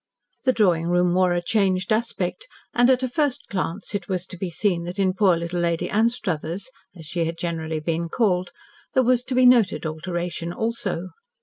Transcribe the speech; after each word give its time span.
The 0.45 0.51
drawing 0.51 0.87
room 0.87 1.13
wore 1.13 1.33
a 1.33 1.43
changed 1.43 1.93
aspect, 1.93 2.47
and 2.73 2.89
at 2.89 3.03
a 3.03 3.07
first 3.07 3.45
glance 3.51 3.93
it 3.93 4.07
was 4.09 4.25
to 4.25 4.35
be 4.35 4.49
seen 4.49 4.83
that 4.85 4.97
in 4.97 5.13
poor 5.13 5.37
little 5.37 5.59
Lady 5.59 5.91
Anstruthers, 5.91 6.71
as 6.97 7.05
she 7.05 7.25
had 7.25 7.37
generally 7.37 7.79
been 7.79 8.09
called, 8.09 8.49
there 8.95 9.03
was 9.03 9.23
to 9.25 9.35
be 9.35 9.45
noted 9.45 9.85
alteration 9.85 10.53
also. 10.53 11.09